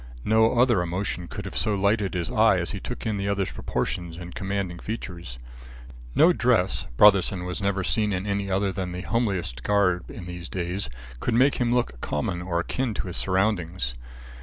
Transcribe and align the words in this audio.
No 0.25 0.55
other 0.57 0.81
emotion 0.81 1.29
would 1.37 1.45
have 1.45 1.55
so 1.55 1.75
lighted 1.75 2.15
his 2.15 2.31
eye 2.31 2.57
as 2.57 2.71
he 2.71 2.79
took 2.79 3.05
in 3.05 3.17
the 3.17 3.27
others 3.27 3.51
proportions 3.51 4.17
and 4.17 4.33
commanding 4.33 4.79
features. 4.79 5.37
No 6.15 6.33
dress 6.33 6.87
Brotherson 6.97 7.45
was 7.45 7.61
never 7.61 7.83
seen 7.83 8.11
in 8.11 8.25
any 8.25 8.49
other 8.49 8.71
than 8.71 8.93
the 8.93 9.01
homeliest 9.01 9.61
garb 9.61 10.09
in 10.09 10.25
these 10.25 10.49
days 10.49 10.89
could 11.19 11.35
make 11.35 11.57
him 11.61 11.71
look 11.71 12.01
common 12.01 12.41
or 12.41 12.59
akin 12.59 12.95
to 12.95 13.05
his 13.09 13.17
surroundings. 13.17 13.93